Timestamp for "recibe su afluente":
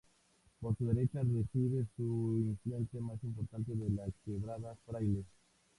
1.19-2.99